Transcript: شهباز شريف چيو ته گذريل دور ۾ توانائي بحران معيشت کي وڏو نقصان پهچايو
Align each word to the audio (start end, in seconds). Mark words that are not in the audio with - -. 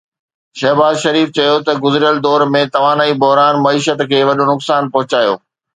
شهباز 0.59 0.95
شريف 1.03 1.27
چيو 1.35 1.55
ته 1.67 1.71
گذريل 1.83 2.17
دور 2.25 2.41
۾ 2.57 2.61
توانائي 2.75 3.13
بحران 3.21 3.55
معيشت 3.65 3.99
کي 4.09 4.19
وڏو 4.27 4.43
نقصان 4.53 4.83
پهچايو 4.95 5.33